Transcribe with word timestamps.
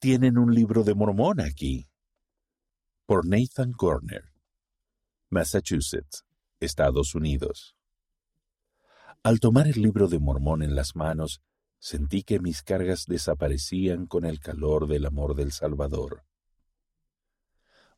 Tienen 0.00 0.38
un 0.38 0.54
libro 0.54 0.82
de 0.82 0.94
Mormón 0.94 1.42
aquí. 1.42 1.86
Por 3.04 3.26
Nathan 3.26 3.72
Corner, 3.72 4.32
Massachusetts, 5.28 6.24
Estados 6.58 7.14
Unidos. 7.14 7.76
Al 9.22 9.40
tomar 9.40 9.68
el 9.68 9.82
libro 9.82 10.08
de 10.08 10.18
Mormón 10.18 10.62
en 10.62 10.74
las 10.74 10.96
manos, 10.96 11.42
sentí 11.78 12.22
que 12.22 12.40
mis 12.40 12.62
cargas 12.62 13.04
desaparecían 13.08 14.06
con 14.06 14.24
el 14.24 14.40
calor 14.40 14.88
del 14.88 15.04
amor 15.04 15.34
del 15.34 15.52
Salvador. 15.52 16.24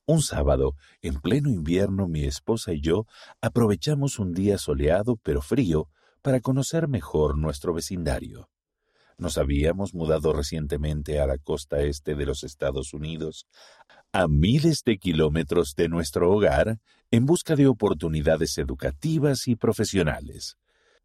Un 0.04 0.22
sábado, 0.22 0.74
en 1.02 1.20
pleno 1.20 1.50
invierno, 1.50 2.08
mi 2.08 2.24
esposa 2.24 2.72
y 2.72 2.80
yo 2.80 3.06
aprovechamos 3.40 4.18
un 4.18 4.32
día 4.32 4.58
soleado 4.58 5.18
pero 5.22 5.40
frío 5.40 5.88
para 6.20 6.40
conocer 6.40 6.88
mejor 6.88 7.38
nuestro 7.38 7.72
vecindario. 7.72 8.51
Nos 9.22 9.38
habíamos 9.38 9.94
mudado 9.94 10.32
recientemente 10.32 11.20
a 11.20 11.28
la 11.28 11.38
costa 11.38 11.80
este 11.82 12.16
de 12.16 12.26
los 12.26 12.42
Estados 12.42 12.92
Unidos, 12.92 13.46
a 14.10 14.26
miles 14.26 14.82
de 14.84 14.98
kilómetros 14.98 15.76
de 15.76 15.88
nuestro 15.88 16.32
hogar, 16.32 16.80
en 17.12 17.24
busca 17.24 17.54
de 17.54 17.68
oportunidades 17.68 18.58
educativas 18.58 19.46
y 19.46 19.54
profesionales. 19.54 20.58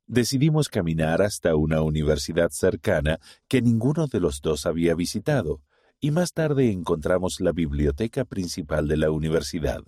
Decidimos 0.07 0.67
caminar 0.67 1.21
hasta 1.21 1.55
una 1.55 1.84
universidad 1.84 2.49
cercana 2.49 3.20
que 3.48 3.62
ninguno 3.62 4.07
de 4.07 4.20
los 4.20 4.41
dos 4.41 4.65
había 4.65 4.95
visitado, 4.95 5.62
y 5.99 6.09
más 6.09 6.34
tarde 6.34 6.71
encontramos 6.71 7.40
la 7.40 7.52
biblioteca 7.52 8.26
principal 8.26 8.88
de 8.88 8.98
la 8.98 9.12
universidad. 9.12 9.84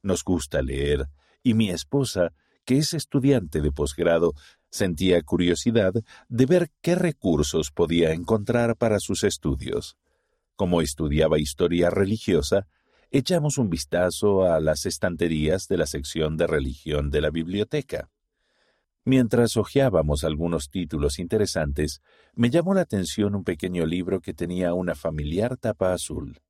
Nos 0.00 0.22
gusta 0.22 0.62
leer, 0.62 1.08
y 1.42 1.54
mi 1.54 1.70
esposa, 1.70 2.32
que 2.64 2.76
es 2.76 2.94
estudiante 2.94 3.62
de 3.62 3.72
posgrado, 3.72 4.34
Sentía 4.70 5.22
curiosidad 5.22 5.94
de 6.28 6.46
ver 6.46 6.70
qué 6.82 6.94
recursos 6.94 7.70
podía 7.70 8.12
encontrar 8.12 8.76
para 8.76 8.98
sus 9.00 9.24
estudios. 9.24 9.96
Como 10.56 10.82
estudiaba 10.82 11.38
historia 11.38 11.88
religiosa, 11.88 12.66
echamos 13.10 13.56
un 13.56 13.70
vistazo 13.70 14.44
a 14.44 14.60
las 14.60 14.84
estanterías 14.84 15.68
de 15.68 15.78
la 15.78 15.86
sección 15.86 16.36
de 16.36 16.46
religión 16.46 17.10
de 17.10 17.20
la 17.22 17.30
biblioteca. 17.30 18.10
Mientras 19.04 19.56
hojeábamos 19.56 20.22
algunos 20.22 20.68
títulos 20.68 21.18
interesantes, 21.18 22.02
me 22.34 22.50
llamó 22.50 22.74
la 22.74 22.82
atención 22.82 23.34
un 23.34 23.44
pequeño 23.44 23.86
libro 23.86 24.20
que 24.20 24.34
tenía 24.34 24.74
una 24.74 24.94
familiar 24.94 25.56
tapa 25.56 25.94
azul. 25.94 26.42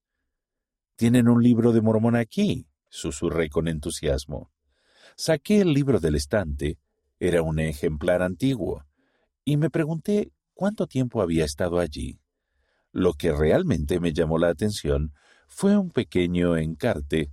¿Tienen 0.97 1.29
un 1.29 1.41
libro 1.41 1.73
de 1.73 1.83
Mormón 1.83 2.17
aquí? 2.17 2.67
susurré 2.89 3.48
con 3.48 3.69
entusiasmo. 3.69 4.51
Saqué 5.14 5.61
el 5.61 5.73
libro 5.73 6.01
del 6.01 6.17
estante 6.17 6.79
era 7.20 7.42
un 7.42 7.58
ejemplar 7.58 8.22
antiguo, 8.22 8.84
y 9.44 9.56
me 9.56 9.70
pregunté 9.70 10.33
cuánto 10.55 10.86
tiempo 10.86 11.22
había 11.22 11.44
estado 11.44 11.78
allí. 11.78 12.20
Lo 12.92 13.14
que 13.14 13.33
realmente 13.33 14.00
me 14.00 14.12
llamó 14.12 14.38
la 14.38 14.48
atención 14.48 15.12
fue 15.46 15.77
un 15.77 15.91
pequeño 15.91 16.56
encarte 16.56 17.33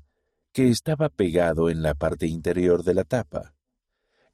que 0.52 0.70
estaba 0.70 1.10
pegado 1.10 1.70
en 1.70 1.82
la 1.82 1.96
parte 1.96 2.28
interior 2.28 2.84
de 2.84 2.94
la 2.94 3.04
tapa. 3.04 3.56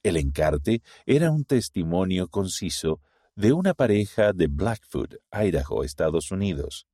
El 0.03 0.17
encarte 0.17 0.81
era 1.05 1.31
un 1.31 1.45
testimonio 1.45 2.27
conciso 2.27 3.01
de 3.35 3.53
una 3.53 3.73
pareja 3.73 4.33
de 4.33 4.47
Blackfoot, 4.47 5.15
Idaho, 5.31 5.83
Estados 5.83 6.31
Unidos. 6.31 6.87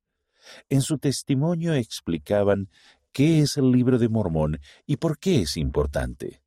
En 0.68 0.82
su 0.82 0.98
testimonio 0.98 1.74
explicaban 1.74 2.70
qué 3.12 3.40
es 3.40 3.56
el 3.56 3.70
libro 3.70 3.98
de 3.98 4.08
Mormón 4.08 4.60
y 4.86 4.96
por 4.96 5.18
qué 5.18 5.42
es 5.42 5.56
importante. 5.56 6.42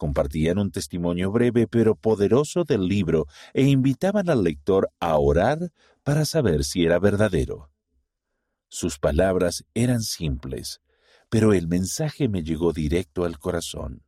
Compartían 0.00 0.56
un 0.56 0.70
testimonio 0.70 1.30
breve 1.30 1.66
pero 1.66 1.94
poderoso 1.94 2.64
del 2.64 2.86
libro 2.86 3.26
e 3.52 3.64
invitaban 3.64 4.30
al 4.30 4.42
lector 4.42 4.88
a 4.98 5.18
orar 5.18 5.72
para 6.02 6.24
saber 6.24 6.64
si 6.64 6.86
era 6.86 6.98
verdadero. 6.98 7.68
Sus 8.68 8.98
palabras 8.98 9.66
eran 9.74 10.00
simples, 10.00 10.80
pero 11.28 11.52
el 11.52 11.68
mensaje 11.68 12.30
me 12.30 12.42
llegó 12.42 12.72
directo 12.72 13.26
al 13.26 13.38
corazón. 13.38 14.02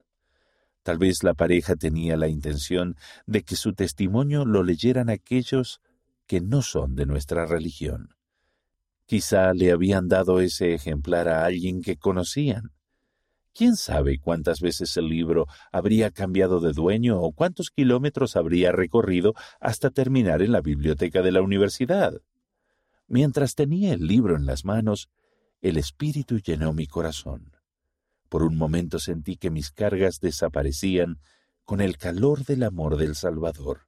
Tal 0.82 0.96
vez 0.96 1.22
la 1.22 1.34
pareja 1.34 1.76
tenía 1.76 2.16
la 2.16 2.28
intención 2.28 2.96
de 3.26 3.42
que 3.42 3.56
su 3.56 3.74
testimonio 3.74 4.46
lo 4.46 4.62
leyeran 4.62 5.10
aquellos 5.10 5.82
que 6.26 6.40
no 6.40 6.62
son 6.62 6.94
de 6.94 7.04
nuestra 7.04 7.44
religión. 7.44 8.14
Quizá 9.04 9.52
le 9.52 9.70
habían 9.72 10.08
dado 10.08 10.40
ese 10.40 10.72
ejemplar 10.72 11.28
a 11.28 11.44
alguien 11.44 11.82
que 11.82 11.98
conocían. 11.98 12.72
¿Quién 13.54 13.76
sabe 13.76 14.18
cuántas 14.18 14.60
veces 14.60 14.96
el 14.96 15.08
libro 15.08 15.46
habría 15.70 16.10
cambiado 16.10 16.60
de 16.60 16.72
dueño 16.72 17.20
o 17.20 17.32
cuántos 17.32 17.70
kilómetros 17.70 18.34
habría 18.34 18.72
recorrido 18.72 19.34
hasta 19.60 19.90
terminar 19.90 20.40
en 20.40 20.52
la 20.52 20.62
biblioteca 20.62 21.20
de 21.20 21.32
la 21.32 21.42
universidad? 21.42 22.14
Mientras 23.08 23.54
tenía 23.54 23.92
el 23.92 24.06
libro 24.06 24.36
en 24.36 24.46
las 24.46 24.64
manos, 24.64 25.10
el 25.60 25.76
espíritu 25.76 26.38
llenó 26.38 26.72
mi 26.72 26.86
corazón. 26.86 27.52
Por 28.30 28.42
un 28.42 28.56
momento 28.56 28.98
sentí 28.98 29.36
que 29.36 29.50
mis 29.50 29.70
cargas 29.70 30.18
desaparecían 30.18 31.20
con 31.64 31.82
el 31.82 31.98
calor 31.98 32.46
del 32.46 32.62
amor 32.62 32.96
del 32.96 33.14
Salvador. 33.14 33.86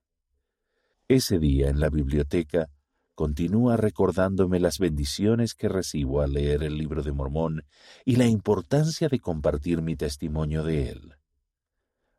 Ese 1.07 1.39
día 1.39 1.69
en 1.69 1.79
la 1.79 1.89
biblioteca 1.89 2.69
continúa 3.15 3.77
recordándome 3.77 4.59
las 4.59 4.77
bendiciones 4.77 5.55
que 5.55 5.69
recibo 5.69 6.21
al 6.21 6.33
leer 6.33 6.63
el 6.63 6.77
libro 6.77 7.01
de 7.01 7.13
Mormón 7.13 7.65
y 8.03 8.17
la 8.17 8.27
importancia 8.27 9.07
de 9.07 9.19
compartir 9.19 9.81
mi 9.81 9.95
testimonio 9.95 10.63
de 10.63 10.89
él. 10.89 11.15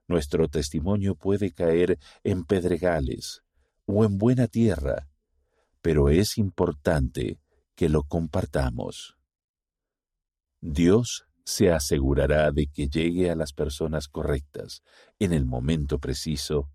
Nuestro 0.09 0.49
testimonio 0.49 1.15
puede 1.15 1.53
caer 1.53 1.99
en 2.25 2.45
pedregales 2.45 3.43
o 3.85 4.05
en 4.05 4.19
buena 4.19 4.47
tierra, 4.47 5.09
pero 5.83 6.09
es 6.09 6.39
importante 6.39 7.39
que 7.75 7.89
lo 7.89 8.03
compartamos. 8.03 9.17
Dios 10.61 11.27
se 11.45 11.71
asegurará 11.71 12.51
de 12.51 12.67
que 12.67 12.89
llegue 12.89 13.31
a 13.31 13.37
las 13.37 13.53
personas 13.53 14.09
correctas, 14.09 14.83
en 15.19 15.33
el 15.33 15.45
momento 15.45 15.99
preciso 15.99 16.71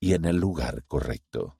y 0.00 0.14
en 0.14 0.24
el 0.24 0.36
lugar 0.36 0.84
correcto. 0.88 1.58